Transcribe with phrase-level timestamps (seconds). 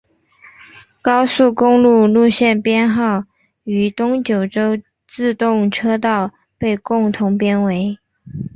[1.03, 3.23] 高速公路路线编号
[3.65, 7.99] 与东九州自动车道被共同编为。